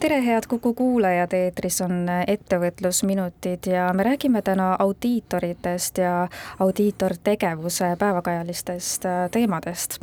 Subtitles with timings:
[0.00, 6.28] tere, head Kuku kuulajad, eetris on ettevõtlusminutid ja me räägime täna audiitoritest ja
[6.58, 9.98] audiitortegevuse päevakajalistest äh, teemadest.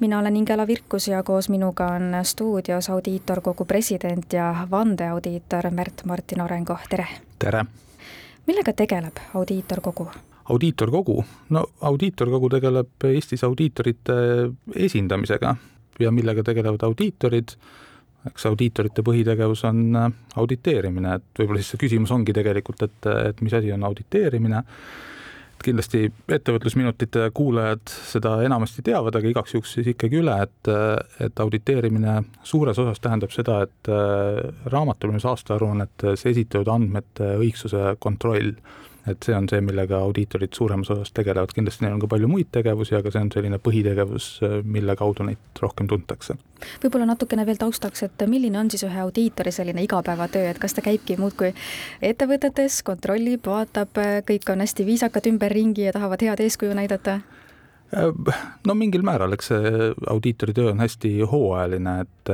[0.00, 6.78] mina olen Ingela Virkus ja koos minuga on stuudios audiitorkogu president ja vandeaudiitor Märt-Martin Orengo,
[6.90, 7.06] tere!
[7.38, 7.64] tere!
[8.46, 10.10] millega tegeleb audiitorkogu?
[10.44, 14.12] audiitorkogu, no audiitorkogu tegeleb Eestis audiitorite
[14.76, 15.56] esindamisega
[16.00, 17.58] ja millega tegelevad audiitorid
[18.28, 20.08] eks audiitorite põhitegevus on äh,
[20.40, 24.64] auditeerimine, et võib-olla siis see küsimus ongi tegelikult, et, et mis asi on auditeerimine.
[25.54, 30.70] et kindlasti ettevõtlusminutite kuulajad seda enamasti teavad, aga igaks juhuks siis ikkagi üle, et,
[31.20, 38.54] et auditeerimine suures osas tähendab seda, et äh, raamatupidamise aastaaruannetes esitatud andmete õigsuse kontroll
[39.12, 42.50] et see on see, millega audiitorid suuremas osas tegelevad, kindlasti neil on ka palju muid
[42.54, 44.28] tegevusi, aga see on selline põhitegevus,
[44.64, 46.36] mille kaudu neid rohkem tuntakse.
[46.84, 50.84] võib-olla natukene veel taustaks, et milline on siis ühe audiitori selline igapäevatöö, et kas ta
[50.84, 51.52] käibki muudkui
[52.12, 57.20] ettevõtetes, kontrollib, vaatab, kõik on hästi viisakad ümberringi ja tahavad head eeskuju näidata?
[58.66, 62.32] no mingil määral, eks see audiitori töö on hästi hooajaline, et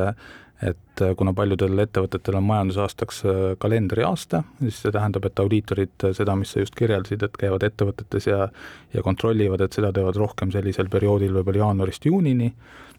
[0.63, 6.15] et äh, kuna paljudel ettevõtetel on majandusaastaks äh, kalendriaasta, siis see tähendab, et audiitorid äh,
[6.17, 8.49] seda, mis sa just kirjeldasid, et käivad ettevõtetes ja
[8.95, 12.49] ja kontrollivad, et seda teevad rohkem sellisel perioodil võib-olla jaanuarist juunini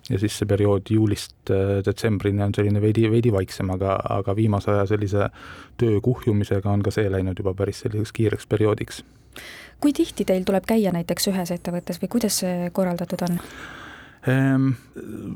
[0.10, 1.50] ja siis see periood juulist
[1.86, 5.32] detsembrini on selline veidi, veidi vaiksem, aga, aga viimase aja sellise
[5.82, 9.02] töö kuhjumisega on ka see läinud juba päris selliseks kiireks perioodiks.
[9.82, 13.42] kui tihti teil tuleb käia näiteks ühes ettevõttes või kuidas see korraldatud on?
[14.28, 14.72] Ehm,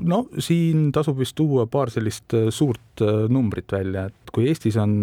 [0.04, 4.78] no siin tasub vist tuua paar sellist äh, suurt äh, numbrit välja, et kui Eestis
[4.82, 4.98] on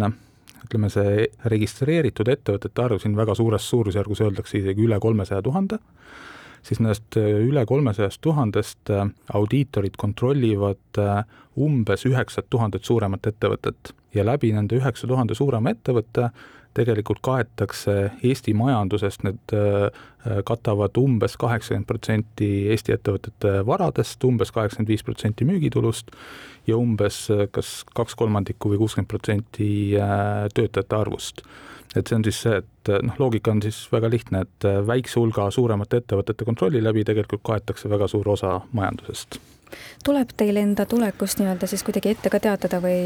[0.59, 5.79] ütleme, see registreeritud ettevõtete arv siin väga suures suurusjärgus öeldakse isegi üle kolmesaja tuhande,
[6.63, 8.91] siis nendest äh, üle kolmesajast tuhandest
[9.33, 11.01] audiitorid kontrollivad
[11.59, 13.93] umbes üheksat tuhandet suuremat ettevõtet.
[14.15, 16.29] Ja läbi nende üheksa tuhande suurema ettevõtte
[16.77, 19.89] tegelikult kaetakse Eesti majandusest, need äh,
[20.47, 26.13] katavad umbes kaheksakümmend protsenti Eesti ettevõtete varadest, umbes kaheksakümmend viis protsenti müügitulust
[26.69, 31.43] ja umbes äh, kas kaks kolmandikku või kuuskümmend protsenti äh, töötajate arvust
[31.95, 35.49] et see on siis see, et noh, loogika on siis väga lihtne, et väikse hulga
[35.53, 39.39] suuremate ettevõtete kontrolli läbi tegelikult kaetakse väga suur osa majandusest
[40.03, 43.01] tuleb teil enda tulekust nii-öelda siis kuidagi ette ka teatada või,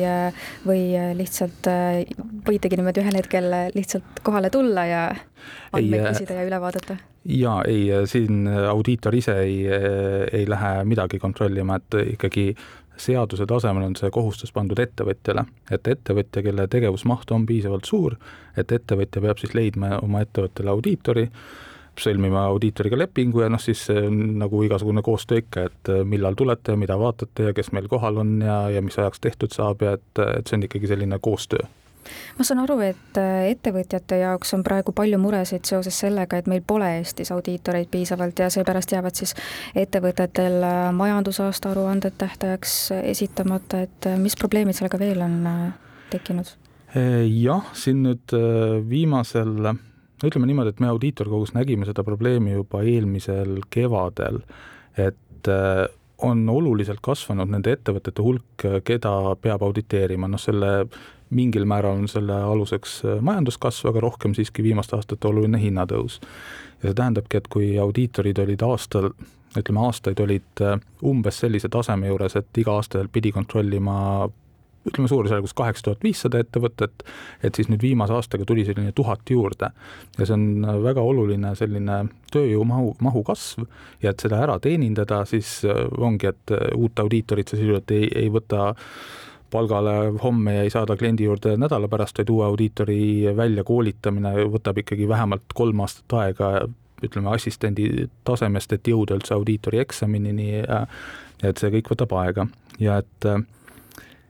[0.67, 0.83] või
[1.17, 1.67] lihtsalt
[2.47, 5.01] võitegi niimoodi ühel hetkel lihtsalt kohale tulla ja
[5.73, 6.97] andmeid küsida ja üle vaadata?
[7.23, 9.59] jaa, ei, siin audiitor ise ei,
[10.31, 12.49] ei lähe midagi kontrollima, et ikkagi
[12.97, 18.17] seaduse tasemel on see kohustus pandud ettevõtjale, et ettevõtja, kelle tegevusmaht on piisavalt suur,
[18.57, 21.27] et ettevõtja peab siis leidma oma ettevõttele audiitori,
[21.99, 26.97] sõlmima audiitoriga lepingu ja noh, siis nagu igasugune koostöö ikka, et millal tulete ja mida
[26.99, 30.49] vaatate ja kes meil kohal on ja, ja mis ajaks tehtud saab ja et, et
[30.49, 31.69] see on ikkagi selline koostöö
[32.37, 36.63] ma saan aru, et äh, ettevõtjate jaoks on praegu palju muresid seoses sellega, et meil
[36.67, 39.35] pole Eestis audiitoreid piisavalt ja seepärast jäävad siis
[39.75, 45.39] ettevõtetel äh, majandusaasta aruanded tähtajaks esitamata, et mis probleemid sellega veel on
[46.13, 46.59] tekkinud?
[46.93, 48.35] jah, siin nüüd
[48.85, 49.55] viimasel
[50.27, 54.41] ütleme niimoodi, et me audiitorkogus nägime seda probleemi juba eelmisel kevadel,
[54.99, 55.85] et äh,
[56.23, 59.11] on oluliselt kasvanud nende ettevõtete hulk, keda
[59.41, 60.73] peab auditeerima, noh selle
[61.33, 66.19] mingil määral on selle aluseks äh, majanduskasv, aga rohkem siiski viimaste aastate oluline hinnatõus.
[66.81, 69.09] ja see tähendabki, et kui audiitorid olid aastal,
[69.57, 74.29] ütleme aastaid olid äh, umbes sellise taseme juures, et iga aasta pidi kontrollima
[74.87, 77.05] ütleme suurusjärgus kaheksa tuhat viissada ettevõtet,
[77.43, 79.71] et siis nüüd viimase aastaga tuli selline tuhat juurde.
[80.17, 83.65] ja see on väga oluline selline tööjõumahu, mahu kasv
[84.03, 88.09] ja et seda ära teenindada, siis äh, ongi, et äh, uut audiitorit sa sisuliselt ei,
[88.15, 88.73] ei võta
[89.53, 93.01] palgale homme ja ei saada kliendi juurde nädala pärast, vaid uue audiitori
[93.37, 96.53] väljakoolitamine võtab ikkagi vähemalt kolm aastat aega,
[97.03, 100.85] ütleme assistendi tasemest, et jõuda üldse audiitori eksaminini ja
[101.43, 102.47] et see kõik võtab aega
[102.81, 103.43] ja et äh,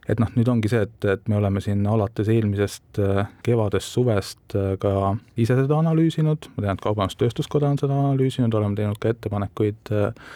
[0.09, 4.55] et noh, nüüd ongi see, et, et me oleme siin alates eelmisest äh, kevadest, suvest
[4.59, 9.13] äh, ka ise seda analüüsinud, ma tean, et Kaubandus-Tööstuskoda on seda analüüsinud, oleme teinud ka
[9.13, 10.33] ettepanekuid äh,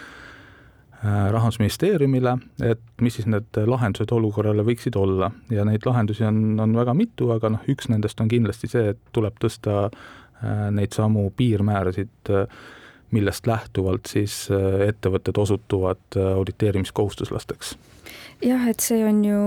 [1.04, 5.30] rahandusministeeriumile, et mis siis need lahendused olukorrale võiksid olla.
[5.54, 9.04] Ja neid lahendusi on, on väga mitu, aga noh, üks nendest on kindlasti see, et
[9.14, 9.92] tuleb tõsta
[10.74, 12.32] neid samu piirmäärasid
[13.12, 14.48] millest lähtuvalt siis
[14.88, 17.78] ettevõtted osutuvad auditeerimiskohustuslasteks.
[18.44, 19.40] jah, et see on ju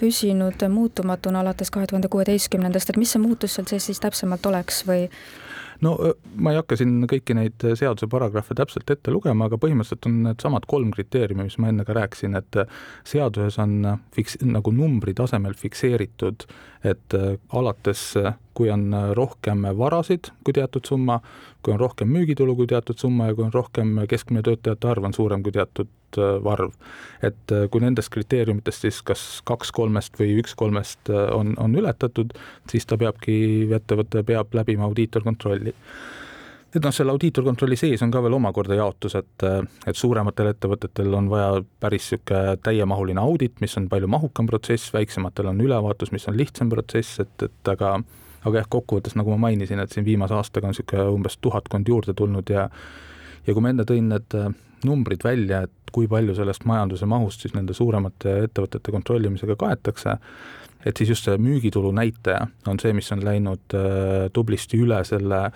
[0.00, 4.82] püsinud muutumatuna alates kahe tuhande kuueteistkümnendast, et mis see muutus seal sees siis täpsemalt oleks
[4.88, 5.08] või
[5.84, 5.96] no
[6.36, 10.68] ma ei hakka siin kõiki neid seaduse paragrahve täpselt ette lugema, aga põhimõtteliselt on needsamad
[10.70, 12.60] kolm kriteeriumi, mis ma enne ka rääkisin, et
[13.06, 13.76] seaduses on
[14.16, 16.46] fiks-, nagu numbri tasemel fikseeritud,
[16.86, 17.18] et
[17.56, 18.08] alates,
[18.56, 21.18] kui on rohkem varasid kui teatud summa,
[21.62, 25.16] kui on rohkem müügitulu kui teatud summa ja kui on rohkem keskmine töötajate arv on
[25.16, 26.72] suurem kui teatud arv.
[27.22, 32.34] et kui nendest kriteeriumitest siis kas kaks kolmest või üks kolmest on, on ületatud,
[32.70, 35.74] siis ta peabki, ettevõte peab läbima audiitorkontrolli
[36.76, 39.46] et noh, selle audiitorkontrolli sees on ka veel omakorda jaotus, et,
[39.88, 45.50] et suurematel ettevõtetel on vaja päris niisugune täiemahuline audit, mis on palju mahukam protsess, väiksematel
[45.52, 47.96] on ülevaatus, mis on lihtsam protsess, et, et aga
[48.46, 52.14] aga jah, kokkuvõttes nagu ma mainisin, et siin viimase aastaga on niisugune umbes tuhatkond juurde
[52.14, 52.68] tulnud ja
[53.46, 54.36] ja kui ma enne tõin need
[54.86, 60.18] numbrid välja, et kui palju sellest majanduse mahust siis nende suuremate ettevõtete kontrollimisega kaetakse,
[60.86, 63.76] et siis just see müügitulu näitaja on see, mis on läinud
[64.36, 65.46] tublisti üle selle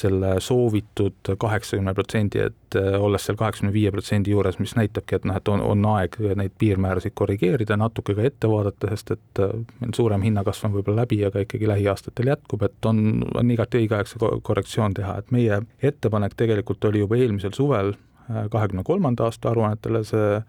[0.00, 5.28] selle soovitud kaheksakümne protsendi, et äh, olles seal kaheksakümne viie protsendi juures, mis näitabki, et
[5.28, 9.54] noh, et on, on aeg neid piirmäärasid korrigeerida, natuke ka ette vaadata, sest et äh,
[9.82, 13.98] meil suurem hinnakasv on võib-olla läbi, aga ikkagi lähiaastatel jätkub, et on, on igati õige
[13.98, 18.07] aeg see korrektsioon teha, et meie ettepanek tegelikult oli juba eelmisel suvel äh,
[18.50, 20.40] kahekümne kolmanda aasta aruannetele see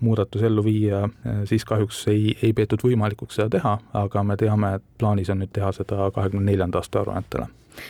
[0.00, 1.06] muudatus ellu viia,
[1.48, 5.52] siis kahjuks ei, ei peetud võimalikuks seda teha, aga me teame, et plaanis on nüüd
[5.56, 7.48] teha seda kahekümne neljanda aasta aruannetele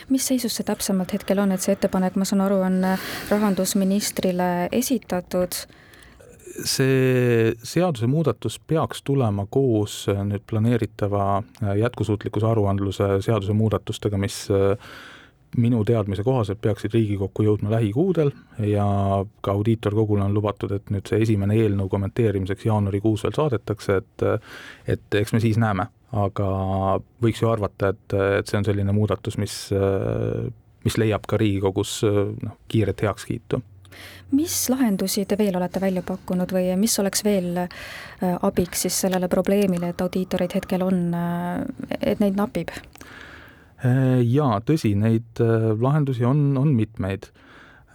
[0.09, 2.81] mis seisus see täpsemalt hetkel on, et see ettepanek, ma saan aru, on
[3.31, 5.61] rahandusministrile esitatud?
[6.65, 11.43] see seadusemuudatus peaks tulema koos nüüd planeeritava
[11.77, 14.39] jätkusuutlikkuse aruandluse seaduse muudatustega, mis
[15.57, 18.31] minu teadmise kohaselt peaksid Riigikokku jõudma lähikuudel
[18.67, 18.87] ja
[19.41, 24.27] ka audiitorkogule on lubatud, et nüüd see esimene eelnõu kommenteerimiseks jaanuarikuus veel saadetakse, et
[24.97, 26.49] et eks me siis näeme, aga
[27.23, 29.55] võiks ju arvata, et, et see on selline muudatus, mis,
[30.85, 33.61] mis leiab ka Riigikogus noh, kiiret heakskiitu
[34.31, 37.69] mis lahendusi te veel olete välja pakkunud või mis oleks veel äh,
[38.41, 42.73] abiks siis sellele probleemile, et audiitoreid hetkel on, äh, et neid napib?
[43.85, 45.41] Äh, jaa, tõsi, neid
[45.81, 47.29] lahendusi on, on mitmeid.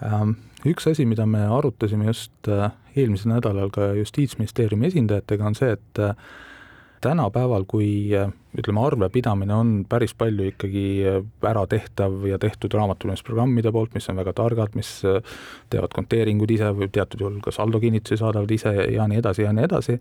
[0.07, 0.37] Ähm,
[0.69, 2.51] üks asi, mida me arutasime just
[2.95, 6.03] eelmisel nädalal ka Justiitsministeeriumi esindajatega, on see, et
[7.03, 8.13] tänapäeval, kui
[8.59, 10.85] ütleme, arvepidamine on päris palju ikkagi
[11.49, 16.91] ära tehtav ja tehtud raamatupidamisprogrammide poolt, mis on väga targad, mis teevad konteeringuid ise või
[16.93, 19.99] teatud juhul ka saldokinnitusi saadavad ise ja nii edasi ja nii edasi,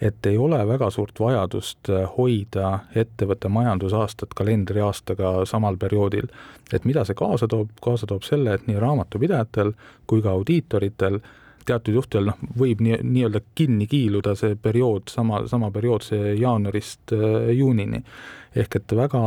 [0.00, 6.28] et ei ole väga suurt vajadust hoida ettevõtte majandusaastat kalendriaastaga samal perioodil.
[6.72, 9.72] et mida see kaasa toob, kaasa toob selle, et nii raamatupidajatel
[10.06, 11.20] kui ka audiitoritel
[11.66, 17.14] teatud juhtudel noh, võib nii, nii-öelda kinni kiiluda see periood, sama, sama periood, see jaanuarist
[17.16, 18.02] äh, juunini.
[18.56, 19.20] ehk et väga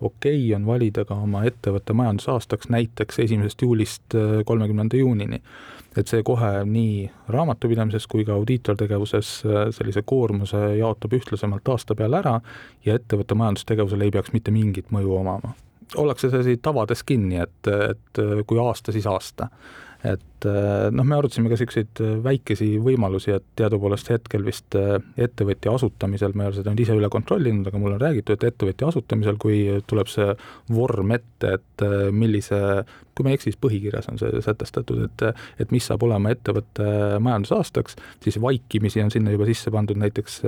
[0.00, 5.42] okei okay on valida ka oma ettevõtte majandusaastaks näiteks esimesest juulist äh, kolmekümnenda juunini.
[5.96, 12.20] Et see kohe nii raamatupidamises kui ka audiitortegevuses äh, sellise koormuse jaotab ühtlasemalt aasta peale
[12.22, 12.38] ära
[12.86, 15.54] ja ettevõtte majandustegevusele ei peaks mitte mingit mõju omama.
[16.00, 19.50] Ollakse selliseid tavades kinni, et, et kui aasta, siis aasta.
[20.04, 24.96] Et eh, noh, me arutasime ka niisuguseid eh, väikesi võimalusi, et teadupoolest hetkel vist eh,
[25.26, 28.48] ettevõtja asutamisel, ma ei ole seda nüüd ise üle kontrollinud, aga mulle on räägitud, et
[28.52, 30.34] ettevõtja asutamisel, kui tuleb see
[30.74, 32.60] vorm ette, et millise
[33.14, 35.24] kui ma ei eksi, siis põhikirjas on see sätestatud, et
[35.62, 36.86] et mis saab olema ettevõtte
[37.22, 40.40] majandusaastaks, siis vaikimisi on sinna juba sisse pandud näiteks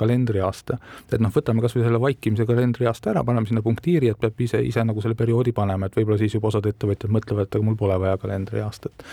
[0.00, 0.78] kalendriaasta.
[1.10, 4.60] et noh, võtame kas või selle vaikimise kalendriaasta ära, paneme sinna punktiiri, et peab ise,
[4.62, 7.78] ise nagu selle perioodi panema, et võib-olla siis juba osad ettevõtjad mõtlevad, et aga mul
[7.80, 9.06] pole vaja kalendriaastat.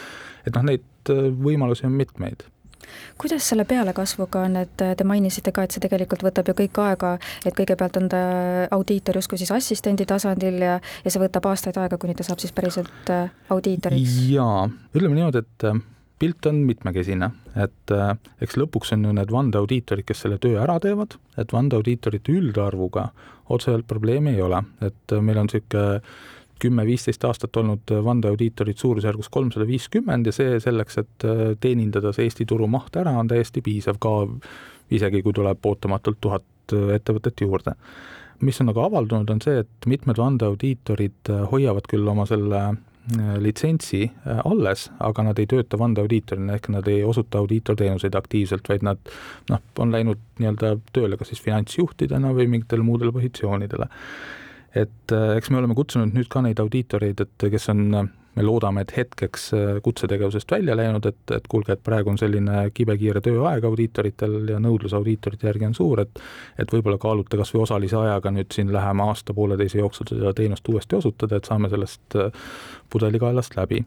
[0.48, 2.48] Et noh, neid äh, võimalusi on mitmeid.
[3.18, 7.16] Kuidas selle pealekasvuga on, et te mainisite ka, et see tegelikult võtab ju kõik aega,
[7.46, 8.22] et kõigepealt on ta
[8.78, 12.56] audiitor justkui siis assistendi tasandil ja, ja see võtab aastaid aega, kuni ta saab siis
[12.56, 14.20] päriselt äh, audiitoriks?
[14.32, 15.82] jaa, ütleme niimoodi, et äh,
[16.22, 18.14] pilt on mitmekesine, et äh,
[18.46, 23.10] eks lõpuks on ju need vandeaudiitorid, kes selle töö ära teevad, et vandeaudiitorite üldarvuga
[23.54, 26.02] otseselt probleemi ei ole, et meil on niisugune
[26.62, 32.48] kümme-viisteist aastat olnud vandeaudiitorid suurusjärgus kolmsada viiskümmend ja see selleks, et äh, teenindada see Eesti
[32.50, 34.14] turu maht ära, on täiesti piisav ka
[34.94, 37.76] isegi, kui tuleb ootamatult tuhat äh, ettevõtet juurde.
[38.42, 42.70] mis on aga avaldunud, on see, et mitmed vandeaudiitorid äh, hoiavad küll oma selle
[43.40, 49.00] litsentsi alles, aga nad ei tööta vandeaudiitorina, ehk nad ei osuta audiitorteenuseid aktiivselt, vaid nad
[49.48, 53.88] noh, on läinud nii-öelda tööle kas siis finantsjuhtidena või mingitele muudele positsioonidele
[54.78, 58.46] et äh, eks me oleme kutsunud nüüd ka neid audiitoreid, et kes on äh, me
[58.46, 59.48] loodame, et hetkeks
[59.82, 64.94] kutsetegevusest välja läinud, et, et kuulge, et praegu on selline kibekiire tööaeg audiitoritel ja nõudlus
[64.94, 66.22] audiitorite järgi on suur, et
[66.62, 71.00] et võib-olla kaalute kas või osalise ajaga nüüd siin lähema aasta-pooleteise jooksul seda teenust uuesti
[71.00, 72.20] osutada, et saame sellest
[72.94, 73.82] pudelikaelast läbi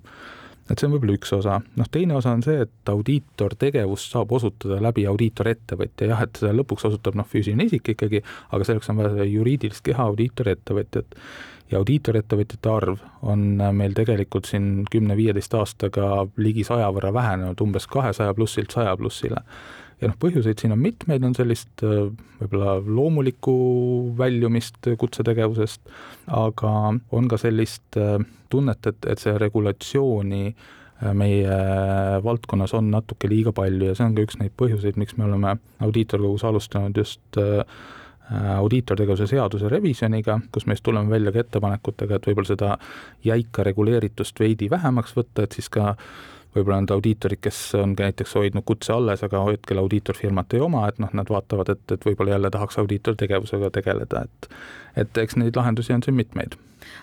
[0.71, 4.81] et see on võib-olla üks osa, noh teine osa on see, et audiitortegevust saab osutada
[4.83, 8.23] läbi audiitorettevõtja, jah, et seda lõpuks osutab noh, füüsiline isik ikkagi,
[8.55, 11.19] aga selleks on vaja juriidilist keha audiitorettevõtjat.
[11.71, 13.45] ja audiitorettevõtjate arv on
[13.79, 19.45] meil tegelikult siin kümne-viieteist aastaga ligi saja võrra vähenenud, umbes kahesaja plussilt saja plussile
[20.01, 22.09] ja noh, põhjuseid siin on mitmeid, on sellist äh,
[22.41, 23.55] võib-olla loomulikku
[24.19, 25.83] väljumist kutsetegevusest,
[26.41, 26.75] aga
[27.17, 28.19] on ka sellist äh,
[28.53, 31.61] tunnet, et, et see regulatsiooni äh, meie
[32.25, 35.57] valdkonnas on natuke liiga palju ja see on ka üks neid põhjuseid, miks me oleme
[35.85, 37.41] audiitorkogus alustanud just
[38.31, 42.69] audiitortegevuse seaduse revisjoniga, kus me just tuleme välja ka ettepanekutega, et võib-olla seda
[43.27, 45.97] jäika reguleeritust veidi vähemaks võtta, et siis ka
[46.57, 50.99] võib-olla need audiitorid, kes on näiteks hoidnud kutse alles, aga hetkel audiitorfirmat ei oma, et
[51.03, 54.51] noh, nad vaatavad, et, et võib-olla jälle tahaks audiitortegevusega tegeleda, et
[54.99, 56.57] et eks neid lahendusi on siin mitmeid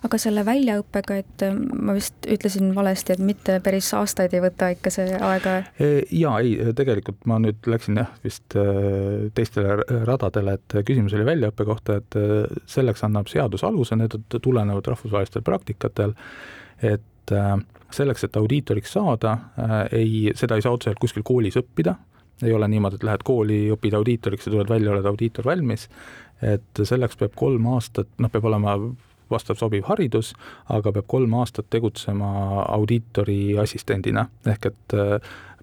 [0.05, 4.69] aga selle väljaõppega, et äh, ma vist ütlesin valesti, et mitte päris aastaid ei võta
[4.75, 5.57] ikka see aega?
[5.81, 5.89] E,
[6.19, 11.67] jaa, ei, tegelikult ma nüüd läksin jah, vist äh, teistele radadele, et küsimus oli väljaõppe
[11.67, 16.15] kohta, et äh, selleks annab seadus aluse, need tulenevad rahvusvahelistel praktikatel,
[16.85, 17.05] et
[17.91, 21.95] selleks, et audiitoriks saada, äh, ei, seda ei saa otseselt kuskil koolis õppida,
[22.43, 25.87] ei ole niimoodi, et lähed kooli, õpid audiitoriks ja tuled välja, oled audiitor valmis,
[26.45, 28.77] et selleks peab kolm aastat, noh, peab olema
[29.31, 30.33] vastav sobiv haridus,
[30.71, 32.29] aga peab kolm aastat tegutsema
[32.67, 35.17] audiitori assistendina, ehk et äh,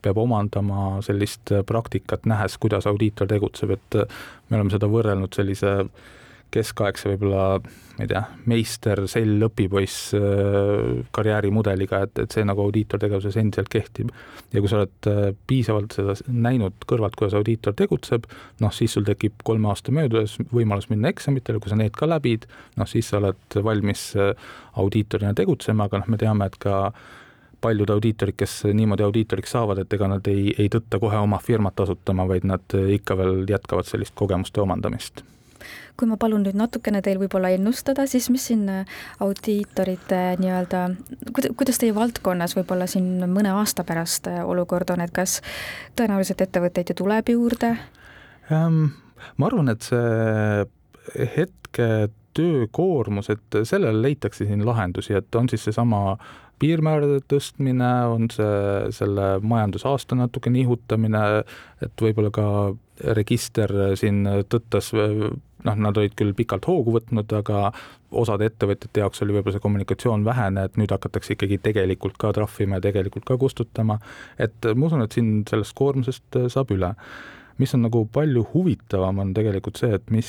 [0.04, 3.96] peab omandama sellist praktikat, nähes, kuidas audiitor tegutseb, et
[4.50, 6.12] me oleme seda võrrelnud sellise äh,
[6.54, 7.58] keskaegse võib-olla,
[7.96, 14.12] ma ei tea, meister, sell, õpipoiss äh, karjäärimudeliga, et, et see nagu audiitortegevuses endiselt kehtib.
[14.52, 18.28] ja kui sa oled äh, piisavalt seda näinud kõrvalt, kuidas audiitor tegutseb,
[18.62, 22.48] noh, siis sul tekib kolme aasta möödudes võimalus minna eksamitele, kui sa need ka läbid,
[22.78, 24.32] noh, siis sa oled valmis äh,
[24.80, 26.88] audiitorina tegutsema, aga noh, me teame, et ka
[27.64, 31.78] paljud audiitorid, kes niimoodi audiitoriks saavad, et ega nad ei, ei tõtta kohe oma firmat
[31.80, 35.24] asutama, vaid nad ikka veel jätkavad sellist kogemuste omandamist
[35.98, 40.84] kui ma palun nüüd natukene teil võib-olla ennustada, siis mis siin äh, audiitorite nii-öelda,
[41.56, 45.40] kuidas teie valdkonnas võib-olla siin mõne aasta pärast äh, olukord on, et kas
[45.98, 47.76] tõenäoliselt ettevõtteid ju tuleb juurde
[48.52, 48.92] ähm,?
[49.40, 51.88] ma arvan, et see hetke
[52.34, 56.16] töökoormus, et sellele leitakse siin lahendusi, et on siis seesama
[56.62, 61.22] piirmäärade tõstmine, on see selle majandusaasta natuke nihutamine,
[61.84, 62.46] et võib-olla ka
[63.18, 64.92] register siin tõttas
[65.64, 67.70] noh, nad olid küll pikalt hoogu võtnud, aga
[68.14, 72.78] osade ettevõtjate jaoks oli võib-olla see kommunikatsioon vähene, et nüüd hakatakse ikkagi tegelikult ka trahvima
[72.78, 73.98] ja tegelikult ka kustutama.
[74.38, 76.94] et ma usun, et siin sellest koormusest saab üle
[77.58, 80.28] mis on nagu palju huvitavam, on tegelikult see, et mis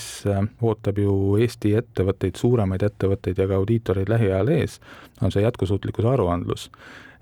[0.61, 4.77] ootab ju Eesti ettevõtteid, suuremaid ettevõtteid ja ka audiitoreid lähiajal ees,
[5.25, 6.69] on see jätkusuutlikkuse aruandlus.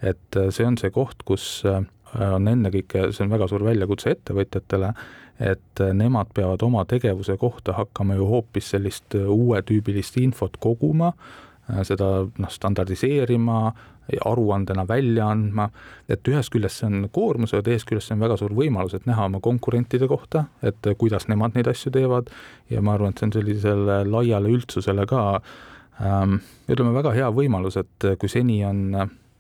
[0.04, 4.92] et see on see koht, kus on ennekõike, see on väga suur väljakutse ettevõtjatele,
[5.44, 11.12] et nemad peavad oma tegevuse kohta hakkama ju hoopis sellist uuetüübilist infot koguma,
[11.88, 13.60] seda noh, standardiseerima,
[14.26, 15.70] aruandena välja andma,
[16.12, 19.08] et ühest küljest see on koormus, aga teisest küljest see on väga suur võimalus, et
[19.08, 22.32] näha oma konkurentide kohta, et kuidas nemad neid asju teevad.
[22.72, 25.24] Ja ma arvan, et see on sellisele laiale üldsusele ka
[26.04, 28.84] ähm, ütleme, väga hea võimalus, et kui seni on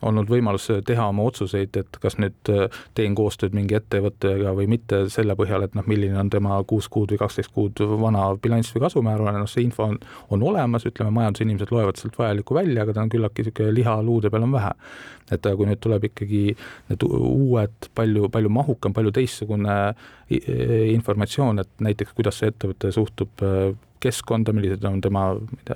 [0.04, 5.04] olnud võimalus teha oma otsuseid, et kas nüüd äh, teen koostööd mingi ettevõttega või mitte
[5.14, 8.86] selle põhjal, et noh, milline on tema kuus kuud või kaksteist kuud vana bilanss või
[8.86, 10.00] kasumäär, noh, see info on,
[10.34, 14.32] on olemas, ütleme, majandusinimesed loevad sealt vajalikku välja, aga ta on küllaltki niisugune liha luude
[14.34, 14.74] peal on vähe.
[15.32, 16.42] et kui nüüd tuleb ikkagi
[16.92, 19.78] need uued, palju, palju mahukam, palju teistsugune
[20.94, 23.72] informatsioon, et näiteks kuidas see ettevõte suhtub äh,
[24.04, 25.26] keskkonda, millised on tema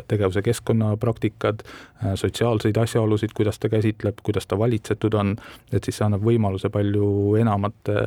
[0.07, 5.35] tegevuse keskkonnapraktikad, äh, sotsiaalseid asjaolusid, kuidas ta käsitleb, kuidas ta valitsetud on,
[5.71, 7.09] et siis see annab võimaluse palju
[7.41, 7.97] enamate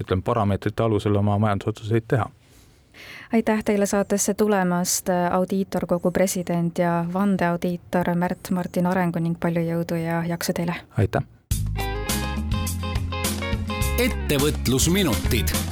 [0.00, 2.30] ütleme, parameetrite alusel oma majandusotsuseid teha
[3.32, 10.56] aitäh teile saatesse tulemast, audiitorkogu president ja vandeaudiitor Märt-Martin Arengu ning palju jõudu ja jaksu
[10.56, 10.80] teile!
[10.98, 11.22] aitäh!
[14.00, 15.69] ettevõtlusminutid.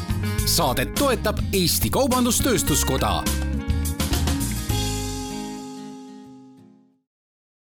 [0.48, 3.47] Saadet toetab Eesti Kaubandus-Tööstuskoda